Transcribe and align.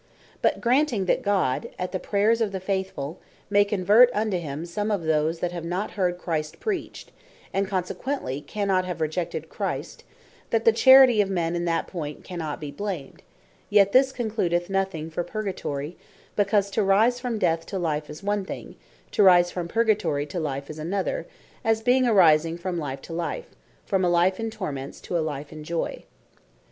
But 0.41 0.61
granting 0.61 1.05
that 1.05 1.21
God, 1.21 1.69
at 1.77 1.91
the 1.91 1.99
prayers 1.99 2.41
of 2.41 2.51
the 2.51 2.59
faithfull, 2.59 3.19
may 3.51 3.63
convert 3.63 4.09
unto 4.15 4.39
him 4.39 4.65
some 4.65 4.89
of 4.89 5.03
those 5.03 5.41
that 5.41 5.51
have 5.51 5.63
not 5.63 5.91
heard 5.91 6.17
Christ 6.17 6.59
preached, 6.59 7.11
and 7.53 7.67
consequently 7.67 8.41
cannot 8.41 8.83
have 8.85 8.99
rejected 8.99 9.47
Christ, 9.47 10.01
and 10.01 10.49
that 10.53 10.65
the 10.65 10.71
charity 10.71 11.21
of 11.21 11.29
men 11.29 11.55
in 11.55 11.65
that 11.65 11.85
point, 11.85 12.23
cannot 12.23 12.59
be 12.59 12.71
blamed; 12.71 13.21
yet 13.69 13.91
this 13.91 14.11
concludeth 14.11 14.71
nothing 14.71 15.11
for 15.11 15.23
Purgatory, 15.23 15.97
because 16.35 16.71
to 16.71 16.81
rise 16.81 17.19
from 17.19 17.37
Death 17.37 17.67
to 17.67 17.77
Life, 17.77 18.09
is 18.09 18.23
one 18.23 18.43
thing; 18.43 18.73
to 19.11 19.21
rise 19.21 19.51
from 19.51 19.67
Purgatory 19.67 20.25
to 20.25 20.39
Life 20.39 20.67
is 20.71 20.79
another; 20.79 21.27
and 21.63 21.83
being 21.83 22.07
a 22.07 22.13
rising 22.15 22.57
from 22.57 22.79
Life 22.79 23.01
to 23.03 23.13
Life, 23.13 23.53
from 23.85 24.03
a 24.03 24.09
Life 24.09 24.39
in 24.39 24.49
torments 24.49 24.99
to 25.01 25.15
a 25.15 25.19
Life 25.19 25.51
in 25.53 25.63
joy. 25.63 26.05